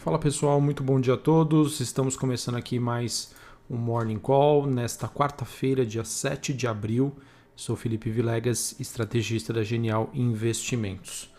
[0.00, 1.78] Fala pessoal, muito bom dia a todos.
[1.78, 3.34] Estamos começando aqui mais
[3.68, 7.14] um Morning Call nesta quarta-feira, dia 7 de abril.
[7.54, 11.30] Sou Felipe Vilegas, estrategista da Genial Investimentos.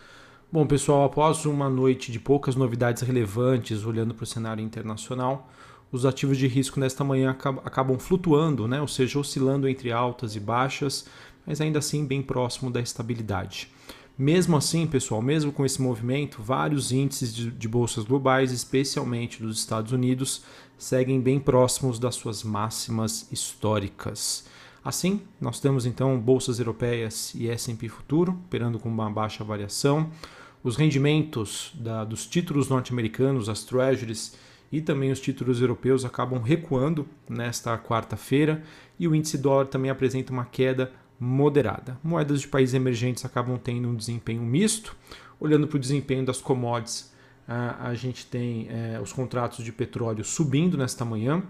[0.52, 5.50] Bom, pessoal, após uma noite de poucas novidades relevantes olhando para o cenário internacional,
[5.92, 7.36] os ativos de risco nesta manhã
[7.66, 8.80] acabam flutuando, né?
[8.80, 11.08] ou seja, oscilando entre altas e baixas,
[11.48, 13.72] mas ainda assim bem próximo da estabilidade.
[14.18, 19.58] Mesmo assim, pessoal, mesmo com esse movimento, vários índices de, de, bolsas globais, especialmente dos
[19.58, 20.44] Estados Unidos,
[20.78, 24.46] seguem bem próximos das suas máximas históricas.
[24.84, 30.10] Assim, nós temos então bolsas europeias e S&P futuro operando com uma baixa variação.
[30.64, 34.36] Os rendimentos da, dos títulos norte-americanos, as treasuries
[34.72, 38.64] e também os títulos europeus acabam recuando nesta quarta-feira
[39.00, 40.92] e o índice dólar também apresenta uma queda
[41.24, 42.00] moderada.
[42.04, 44.98] Moedas de países emergentes acabam tendo um desempenho misto.
[45.40, 47.14] Olhando para o desempenho das commodities,
[47.48, 51.44] a gente tem é, os contratos de petróleo subindo nesta manhã,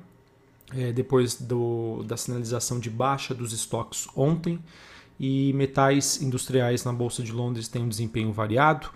[0.76, 4.60] é, depois do, da sinalização de baixa dos estoques ontem,
[5.18, 8.90] e metais industriais na Bolsa de Londres têm um desempenho variado.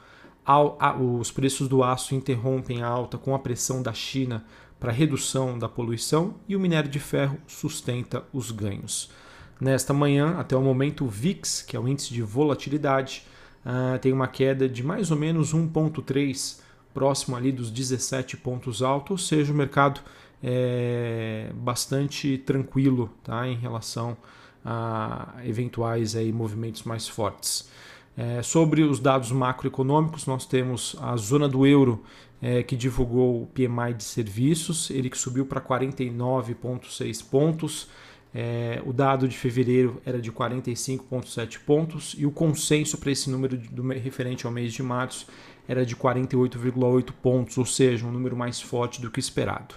[0.99, 4.43] os preços do aço interrompem a alta com a pressão da China
[4.79, 9.09] para redução da poluição e o minério de ferro sustenta os ganhos.
[9.59, 13.23] Nesta manhã, até o momento, o VIX, que é o índice de volatilidade,
[13.65, 16.59] uh, tem uma queda de mais ou menos 1,3,
[16.93, 20.01] próximo ali dos 17 pontos altos, ou seja, o mercado
[20.43, 24.15] é bastante tranquilo tá, em relação
[24.63, 27.69] a eventuais aí, movimentos mais fortes.
[28.17, 32.03] É, sobre os dados macroeconômicos, nós temos a zona do euro
[32.41, 37.89] é, que divulgou o PMI de serviços, ele que subiu para 49,6 pontos.
[38.37, 43.55] É, o dado de fevereiro era de 45,7 pontos e o consenso para esse número
[43.57, 45.25] do, referente ao mês de março
[45.65, 49.75] era de 48,8 pontos, ou seja, um número mais forte do que esperado.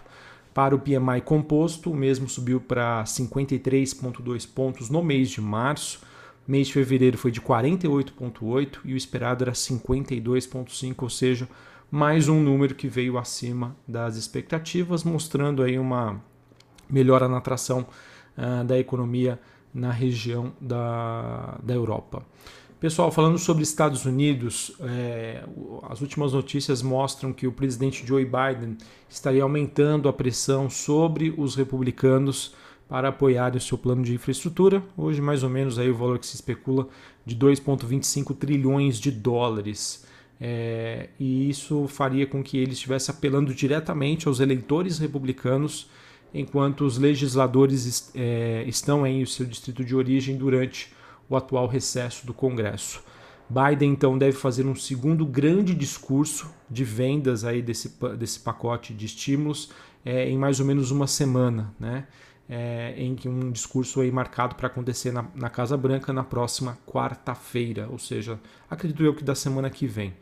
[0.53, 6.01] Para o PMI composto, o mesmo subiu para 53,2 pontos no mês de março.
[6.47, 11.49] Mês de fevereiro foi de 48,8 e o esperado era 52,5, ou seja,
[11.89, 16.21] mais um número que veio acima das expectativas, mostrando aí uma
[16.91, 17.87] melhora na atração
[18.39, 19.39] uh, da economia
[19.75, 22.25] na região da, da Europa.
[22.81, 25.43] Pessoal, falando sobre Estados Unidos, é,
[25.91, 28.79] as últimas notícias mostram que o presidente Joe Biden
[29.09, 32.55] estaria aumentando a pressão sobre os republicanos
[32.89, 34.81] para apoiarem o seu plano de infraestrutura.
[34.97, 36.87] Hoje, mais ou menos, aí o valor que se especula
[37.27, 40.07] de 2,25 trilhões de dólares.
[40.41, 45.91] É, e isso faria com que ele estivesse apelando diretamente aos eleitores republicanos
[46.33, 50.93] enquanto os legisladores é, estão em seu distrito de origem durante
[51.29, 53.03] o atual recesso do Congresso.
[53.49, 59.07] Biden então deve fazer um segundo grande discurso de vendas aí desse, desse pacote de
[59.07, 59.71] estímulos
[60.05, 62.07] é, em mais ou menos uma semana, né?
[62.51, 66.79] É, em que um discurso aí marcado para acontecer na, na Casa Branca na próxima
[66.87, 68.41] quarta-feira, ou seja,
[68.71, 70.15] acredito eu que da semana que vem.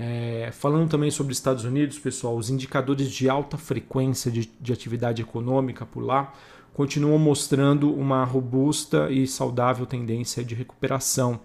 [0.00, 5.20] É, falando também sobre Estados Unidos, pessoal, os indicadores de alta frequência de, de atividade
[5.20, 6.32] econômica por lá
[6.72, 11.40] continuam mostrando uma robusta e saudável tendência de recuperação,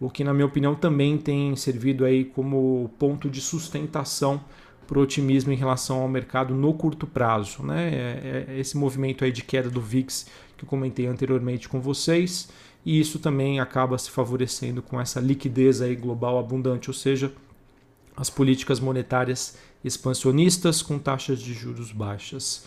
[0.00, 4.42] o que, na minha opinião, também tem servido aí como ponto de sustentação
[4.84, 7.62] para o otimismo em relação ao mercado no curto prazo.
[7.62, 7.88] Né?
[7.94, 10.26] É, é esse movimento aí de queda do VIX
[10.56, 12.48] que eu comentei anteriormente com vocês,
[12.84, 17.32] e isso também acaba se favorecendo com essa liquidez aí global abundante, ou seja,
[18.16, 22.64] as políticas monetárias expansionistas com taxas de juros baixas.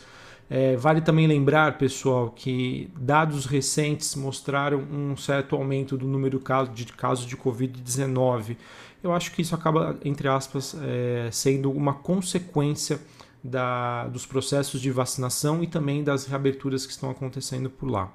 [0.50, 6.40] É, vale também lembrar, pessoal, que dados recentes mostraram um certo aumento do número
[6.74, 8.56] de casos de Covid-19.
[9.04, 13.00] Eu acho que isso acaba, entre aspas, é, sendo uma consequência
[13.44, 18.12] da, dos processos de vacinação e também das reaberturas que estão acontecendo por lá.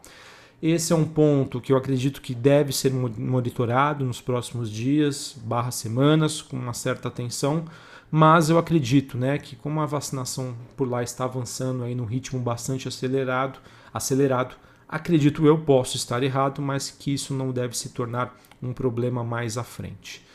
[0.62, 5.70] Esse é um ponto que eu acredito que deve ser monitorado nos próximos dias, barra
[5.70, 7.64] semanas, com uma certa atenção,
[8.10, 12.38] mas eu acredito né, que como a vacinação por lá está avançando aí num ritmo
[12.38, 13.58] bastante acelerado,
[13.94, 14.54] acelerado,
[14.86, 19.56] acredito eu posso estar errado, mas que isso não deve se tornar um problema mais
[19.56, 20.26] à frente.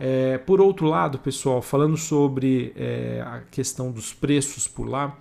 [0.00, 5.16] É, por outro lado, pessoal, falando sobre é, a questão dos preços por lá,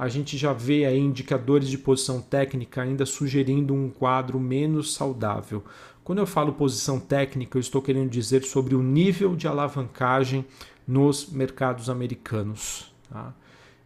[0.00, 5.62] a gente já vê aí indicadores de posição técnica ainda sugerindo um quadro menos saudável.
[6.02, 10.42] Quando eu falo posição técnica, eu estou querendo dizer sobre o nível de alavancagem
[10.88, 12.90] nos mercados americanos.
[13.10, 13.34] Tá?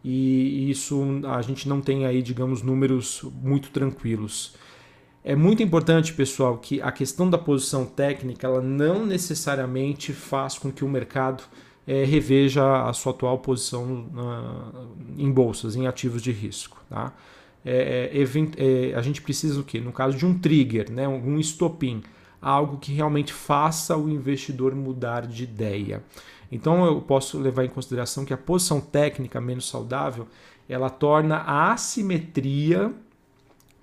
[0.01, 4.55] E isso a gente não tem aí, digamos, números muito tranquilos.
[5.21, 10.71] É muito importante, pessoal, que a questão da posição técnica ela não necessariamente faz com
[10.71, 11.43] que o mercado
[11.87, 14.87] é, reveja a sua atual posição uh,
[15.17, 16.83] em bolsas, em ativos de risco.
[16.89, 17.13] Tá?
[17.63, 19.79] É, é, é, a gente precisa o quê?
[19.79, 22.03] No caso de um trigger, né, um estopim,
[22.41, 26.03] algo que realmente faça o investidor mudar de ideia.
[26.51, 30.27] Então eu posso levar em consideração que a posição técnica menos saudável
[30.69, 32.93] ela torna a assimetria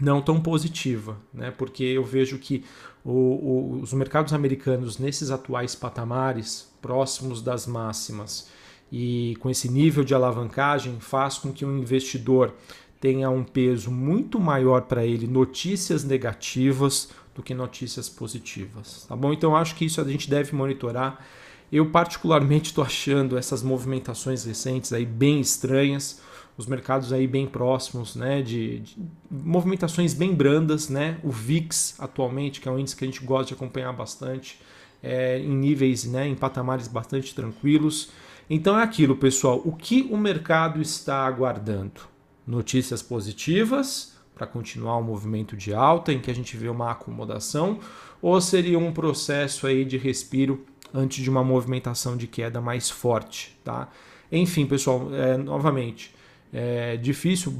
[0.02, 1.52] não tão positiva, né?
[1.56, 2.64] porque eu vejo que
[3.04, 8.50] o, o, os mercados americanos, nesses atuais patamares, próximos das máximas,
[8.90, 12.52] e com esse nível de alavancagem, faz com que um investidor
[13.00, 19.32] tenha um peso muito maior para ele notícias negativas do que notícias positivas, tá bom?
[19.32, 21.24] Então acho que isso a gente deve monitorar.
[21.70, 26.20] Eu particularmente estou achando essas movimentações recentes aí bem estranhas
[26.56, 28.96] os mercados aí bem próximos, né, de, de,
[29.30, 33.46] movimentações bem brandas, né, o VIX atualmente, que é um índice que a gente gosta
[33.46, 34.60] de acompanhar bastante,
[35.02, 38.10] é, em níveis, né, em patamares bastante tranquilos.
[38.48, 42.02] Então é aquilo, pessoal, o que o mercado está aguardando?
[42.46, 47.78] Notícias positivas para continuar o movimento de alta, em que a gente vê uma acomodação,
[48.20, 53.58] ou seria um processo aí de respiro antes de uma movimentação de queda mais forte,
[53.64, 53.88] tá?
[54.30, 56.14] Enfim, pessoal, é, novamente,
[56.52, 57.54] é difícil,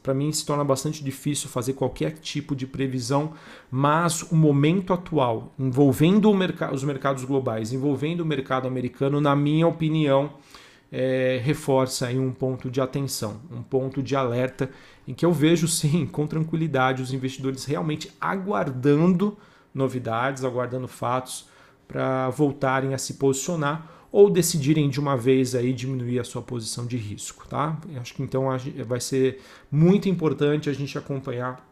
[0.00, 3.32] para mim se torna bastante difícil fazer qualquer tipo de previsão,
[3.68, 9.66] mas o momento atual, envolvendo merc os mercados globais, envolvendo o mercado americano, na minha
[9.66, 10.34] opinião,
[10.92, 14.70] é, reforça aí um ponto de atenção, um ponto de alerta,
[15.08, 19.36] em que eu vejo sim, com tranquilidade, os investidores realmente aguardando
[19.74, 21.48] novidades, aguardando fatos
[21.88, 26.86] para voltarem a se posicionar ou decidirem de uma vez aí diminuir a sua posição
[26.86, 27.78] de risco, tá?
[28.00, 28.44] Acho que então
[28.86, 31.62] vai ser muito importante a gente acompanhar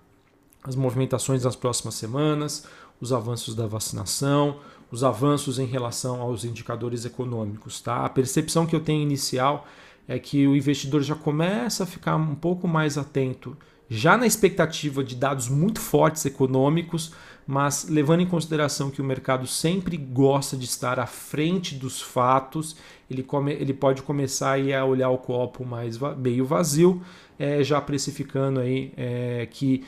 [0.63, 2.67] as movimentações nas próximas semanas,
[3.01, 4.61] os avanços da vacinação,
[4.91, 8.05] os avanços em relação aos indicadores econômicos, tá?
[8.05, 9.67] A percepção que eu tenho inicial
[10.07, 13.57] é que o investidor já começa a ficar um pouco mais atento,
[13.89, 17.13] já na expectativa de dados muito fortes econômicos,
[17.47, 22.77] mas levando em consideração que o mercado sempre gosta de estar à frente dos fatos,
[23.11, 27.03] ele, come, ele pode começar a olhar o copo mais meio vazio,
[27.39, 29.85] é, já precificando aí é, que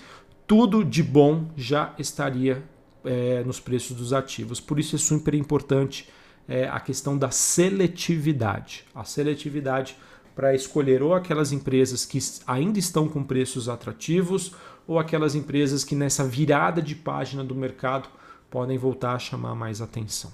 [0.47, 2.63] tudo de bom já estaria
[3.05, 4.61] é, nos preços dos ativos.
[4.61, 6.09] Por isso é super importante
[6.49, 8.85] é, a questão da seletividade.
[8.95, 9.97] A seletividade
[10.37, 14.53] para escolher ou aquelas empresas que ainda estão com preços atrativos
[14.87, 18.09] ou aquelas empresas que nessa virada de página do mercado
[18.51, 20.31] podem voltar a chamar mais atenção.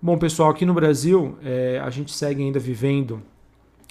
[0.00, 3.20] Bom, pessoal, aqui no Brasil é, a gente segue ainda vivendo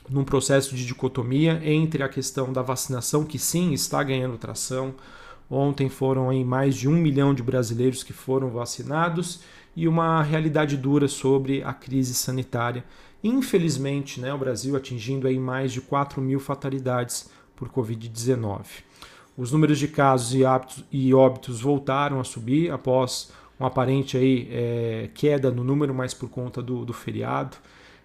[0.09, 4.95] num processo de dicotomia entre a questão da vacinação, que sim está ganhando tração.
[5.49, 9.41] Ontem foram aí mais de um milhão de brasileiros que foram vacinados
[9.75, 12.85] e uma realidade dura sobre a crise sanitária.
[13.27, 18.65] Infelizmente, né, o Brasil atingindo aí mais de 4 mil fatalidades por Covid-19.
[19.35, 24.47] Os números de casos e, hábitos, e óbitos voltaram a subir após uma aparente aí,
[24.51, 27.57] é, queda no número, mas por conta do, do feriado.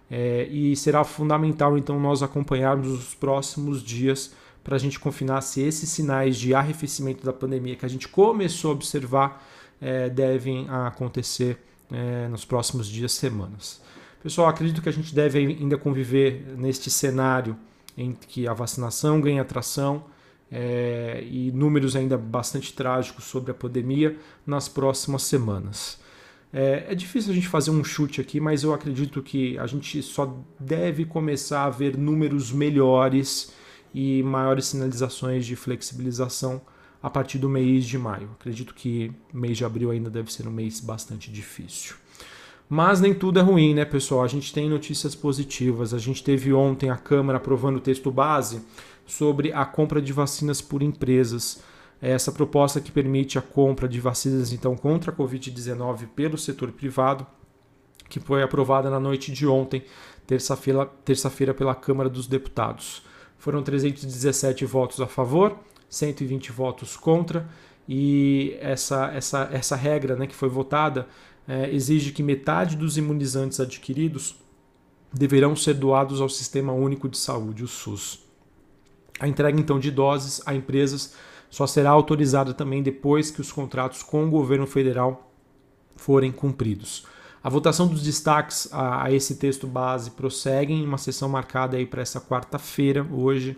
[0.09, 4.33] É, e será fundamental então nós acompanharmos os próximos dias
[4.63, 8.71] para a gente confinar se esses sinais de arrefecimento da pandemia que a gente começou
[8.71, 9.47] a observar
[9.79, 11.59] é, devem acontecer
[11.91, 13.81] é, nos próximos dias, semanas.
[14.21, 17.57] Pessoal, acredito que a gente deve ainda conviver neste cenário
[17.97, 20.05] em que a vacinação ganha atração
[20.51, 25.99] é, e números ainda bastante trágicos sobre a pandemia nas próximas semanas.
[26.53, 30.03] É, é, difícil a gente fazer um chute aqui, mas eu acredito que a gente
[30.03, 33.51] só deve começar a ver números melhores
[33.91, 36.61] e maiores sinalizações de flexibilização
[37.01, 38.29] a partir do mês de maio.
[38.39, 41.95] Acredito que mês de abril ainda deve ser um mês bastante difícil.
[42.73, 44.23] Mas nem tudo é ruim, né, pessoal?
[44.23, 45.93] A gente tem notícias positivas.
[45.93, 48.61] A gente teve ontem a Câmara aprovando o texto base
[49.05, 51.61] sobre a compra de vacinas por empresas.
[52.01, 56.71] É essa proposta que permite a compra de vacinas então contra a Covid-19 pelo setor
[56.71, 57.27] privado,
[58.07, 59.83] que foi aprovada na noite de ontem,
[60.25, 63.03] terça-feira, terça-feira pela Câmara dos Deputados.
[63.37, 65.57] Foram 317 votos a favor,
[65.89, 67.49] 120 votos contra,
[67.85, 71.05] e essa, essa, essa regra né, que foi votada
[71.47, 74.35] é, exige que metade dos imunizantes adquiridos
[75.13, 78.23] deverão ser doados ao Sistema Único de Saúde, o SUS.
[79.19, 81.13] A entrega então de doses a empresas
[81.49, 85.31] só será autorizada também depois que os contratos com o governo federal
[85.95, 87.05] forem cumpridos.
[87.43, 91.85] A votação dos destaques a, a esse texto base prossegue em uma sessão marcada aí
[91.85, 93.57] para essa quarta-feira, hoje,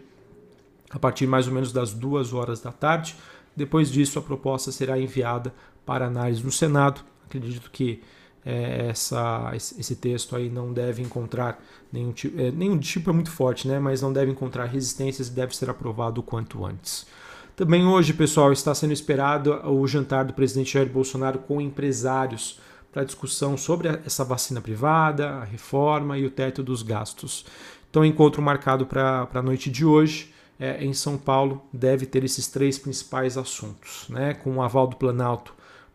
[0.89, 3.15] a partir mais ou menos das duas horas da tarde.
[3.55, 5.53] Depois disso, a proposta será enviada
[5.85, 7.01] para análise no Senado.
[7.37, 8.01] Acredito que
[8.45, 13.31] é, essa, esse texto aí não deve encontrar nenhum tipo, é, nenhum tipo é muito
[13.31, 13.79] forte, né?
[13.79, 17.07] Mas não deve encontrar resistências e deve ser aprovado o quanto antes.
[17.55, 22.59] Também hoje, pessoal, está sendo esperado o jantar do presidente Jair Bolsonaro com empresários
[22.91, 27.45] para discussão sobre essa vacina privada, a reforma e o teto dos gastos.
[27.89, 32.47] Então, encontro marcado para a noite de hoje é, em São Paulo deve ter esses
[32.47, 34.33] três principais assuntos, né?
[34.33, 35.53] Com o aval do Planalto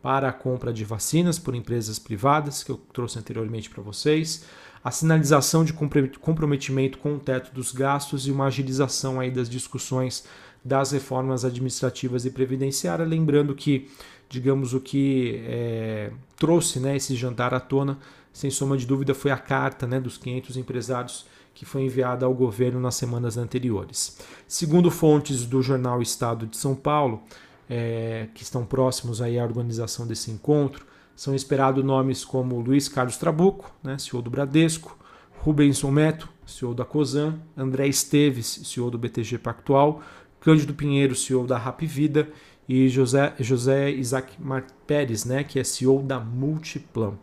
[0.08, 4.42] para a compra de vacinas por empresas privadas, que eu trouxe anteriormente para vocês,
[4.82, 10.24] a sinalização de comprometimento com o teto dos gastos e uma agilização aí das discussões
[10.64, 13.90] das reformas administrativas e previdenciárias, lembrando que,
[14.30, 17.98] digamos, o que é, trouxe né, esse jantar à tona,
[18.32, 22.32] sem soma de dúvida, foi a carta né, dos 500 empresários que foi enviada ao
[22.32, 24.16] governo nas semanas anteriores.
[24.46, 27.22] Segundo fontes do jornal Estado de São Paulo,
[27.68, 33.16] é, que estão próximos aí à organização desse encontro, são esperados nomes como Luiz Carlos
[33.16, 34.96] Trabuco, né, CEO do Bradesco,
[35.40, 40.02] Rubens Ometo, CEO da COSAN, André Esteves, CEO do BTG Pactual,
[40.40, 42.28] Cândido Pinheiro, CEO da Rap Vida,
[42.68, 47.14] e José, José Isaac Mar Pérez, né, que é CEO da Multiplan.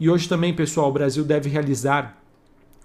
[0.00, 2.18] E hoje também, pessoal, o Brasil deve realizar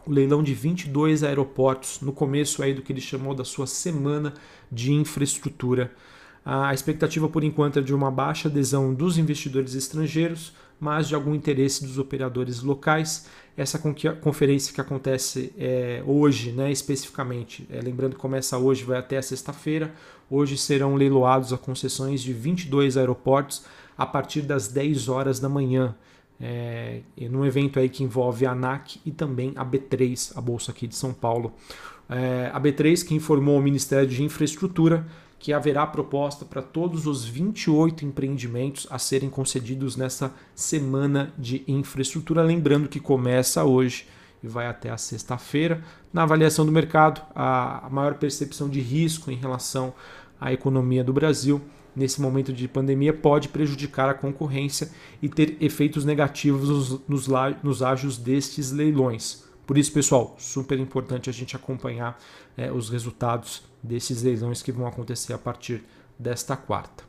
[0.06, 4.34] o leilão de 22 aeroportos no começo aí do que ele chamou da sua semana
[4.70, 5.92] de infraestrutura
[6.46, 11.34] a expectativa, por enquanto, é de uma baixa adesão dos investidores estrangeiros, mas de algum
[11.34, 13.28] interesse dos operadores locais.
[13.56, 13.80] Essa
[14.22, 19.22] conferência que acontece é, hoje, né, especificamente, é, lembrando que começa hoje, vai até a
[19.22, 19.94] sexta-feira.
[20.30, 23.64] Hoje serão leiloados as concessões de 22 aeroportos
[23.98, 25.96] a partir das 10 horas da manhã.
[26.42, 30.88] É, num evento aí que envolve a ANAC e também a B3, a Bolsa aqui
[30.88, 31.54] de São Paulo.
[32.10, 35.06] É, a B3 que informou ao Ministério de Infraestrutura
[35.44, 42.42] que haverá proposta para todos os 28 empreendimentos a serem concedidos nessa semana de infraestrutura.
[42.42, 44.08] Lembrando que começa hoje
[44.42, 45.84] e vai até a sexta-feira.
[46.14, 49.94] Na avaliação do mercado, a maior percepção de risco em relação
[50.40, 51.62] à economia do Brasil
[51.94, 57.28] nesse momento de pandemia pode prejudicar a concorrência e ter efeitos negativos nos,
[57.62, 59.44] nos, ágios destes leilões.
[59.68, 62.18] Por isso, pessoal, super importante a gente acompanhar
[62.56, 65.84] é, os resultados desses leilões que vão acontecer a partir
[66.18, 67.04] desta quarta.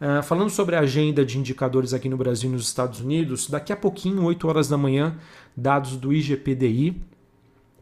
[0.00, 3.72] Uh, falando sobre a agenda de indicadores aqui no Brasil e nos Estados Unidos, daqui
[3.72, 5.16] a pouquinho, 8 horas da manhã,
[5.56, 7.00] dados do IGPDI,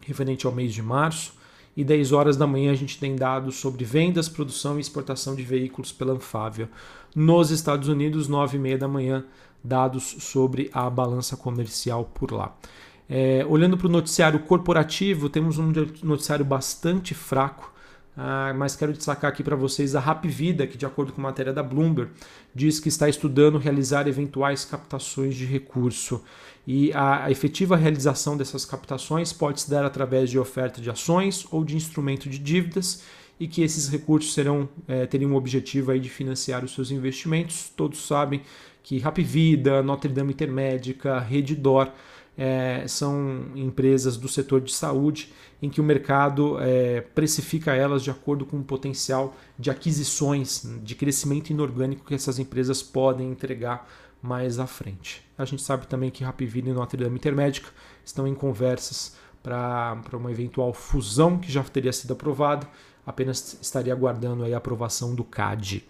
[0.00, 1.34] referente ao mês de março,
[1.76, 5.42] e 10 horas da manhã a gente tem dados sobre vendas, produção e exportação de
[5.42, 6.68] veículos pela Anfávia.
[7.14, 9.24] Nos Estados Unidos, 9 e meia da manhã,
[9.64, 12.54] dados sobre a balança comercial por lá.
[13.08, 15.72] É, olhando para o noticiário corporativo, temos um
[16.02, 17.72] noticiário bastante fraco,
[18.16, 21.62] ah, mas quero destacar aqui para vocês a Rapvida, que, de acordo com matéria da
[21.62, 22.10] Bloomberg,
[22.54, 26.22] diz que está estudando realizar eventuais captações de recurso.
[26.66, 31.64] E a, efetiva realização dessas captações pode se dar através de oferta de ações ou
[31.64, 33.02] de instrumento de dívidas
[33.40, 37.72] e que esses recursos serão é, teriam o objetivo aí de financiar os seus investimentos.
[37.74, 38.42] Todos sabem
[38.82, 41.90] que Rapvida, Notre Dame Intermédica, Redditor
[42.36, 48.10] é, são empresas do setor de saúde em que o mercado é, precifica elas de
[48.10, 53.88] acordo com o potencial de aquisições, de crescimento inorgânico que essas empresas podem entregar
[54.20, 55.22] mais à frente.
[55.36, 57.68] A gente sabe também que Rapvida e Notre Dame Intermédica
[58.04, 62.66] estão em conversas para uma eventual fusão que já teria sido aprovada,
[63.04, 65.84] apenas estaria aguardando a aprovação do CAD.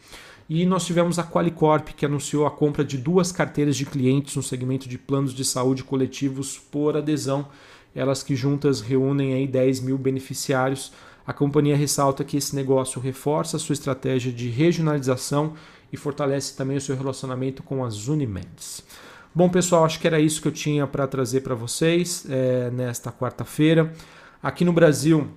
[0.49, 4.43] E nós tivemos a Qualicorp, que anunciou a compra de duas carteiras de clientes no
[4.43, 7.49] segmento de planos de saúde coletivos por adesão,
[7.95, 10.93] elas que juntas reúnem aí 10 mil beneficiários.
[11.27, 15.55] A companhia ressalta que esse negócio reforça a sua estratégia de regionalização
[15.93, 18.83] e fortalece também o seu relacionamento com as Unimeds.
[19.35, 23.11] Bom, pessoal, acho que era isso que eu tinha para trazer para vocês é, nesta
[23.11, 23.93] quarta-feira.
[24.43, 25.29] Aqui no Brasil,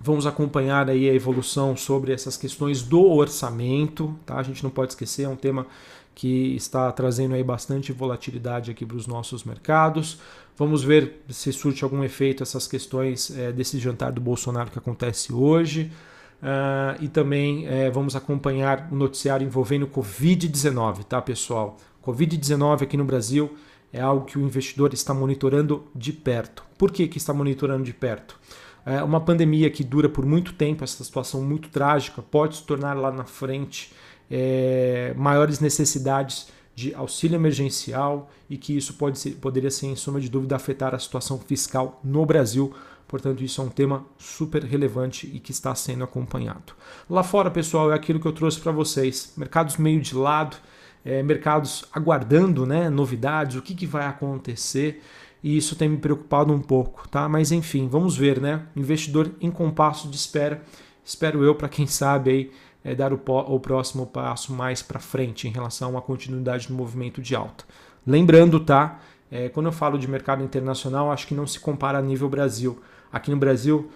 [0.00, 4.36] Vamos acompanhar aí a evolução sobre essas questões do orçamento, tá?
[4.36, 5.66] A gente não pode esquecer, é um tema
[6.14, 10.18] que está trazendo aí bastante volatilidade aqui para os nossos mercados.
[10.56, 15.32] Vamos ver se surte algum efeito essas questões é, desse jantar do Bolsonaro que acontece
[15.32, 15.90] hoje.
[16.36, 21.78] Uh, e também é, vamos acompanhar o noticiário envolvendo Covid-19, tá, pessoal?
[22.04, 23.56] Covid-19 aqui no Brasil
[23.92, 26.62] é algo que o investidor está monitorando de perto.
[26.78, 28.38] Por que, que está monitorando de perto?
[28.86, 32.94] É, uma pandemia que dura por muito tempo, essa situação muito trágica, pode se tornar
[32.94, 33.92] lá na frente
[34.30, 40.28] é, maiores necessidades de auxílio emergencial e que isso pode ser, poderia, sem sombra de
[40.28, 42.72] dúvida, afetar a situação fiscal no Brasil.
[43.08, 46.72] Portanto, isso é um tema super relevante e que está sendo acompanhado.
[47.10, 49.32] Lá fora, pessoal, é aquilo que eu trouxe para vocês.
[49.36, 50.56] Mercados meio de lado,
[51.04, 55.02] é, mercados aguardando né, novidades, o que, que vai acontecer
[55.46, 57.28] e isso tem me preocupado um pouco, tá?
[57.28, 58.66] Mas enfim, vamos ver, né?
[58.74, 60.60] Investidor em compasso de espera,
[61.04, 62.50] espero eu para quem sabe aí
[62.82, 67.22] é, dar o, o próximo passo mais para frente em relação uma continuidade do movimento
[67.22, 67.64] de alta.
[68.04, 68.98] Lembrando, tá?
[69.30, 72.82] É, quando eu falo de mercado internacional, acho que não se compara a nível Brasil.
[73.12, 73.88] Aqui no Brasil,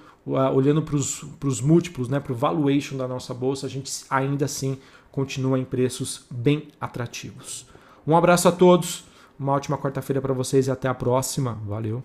[0.54, 4.78] olhando para os múltiplos, né, para o valuation da nossa bolsa, a gente ainda assim
[5.11, 7.66] continua em preços bem atrativos.
[8.07, 9.10] Um abraço a todos,
[9.40, 11.54] uma ótima quarta-feira para vocês e até a próxima.
[11.66, 12.04] Valeu!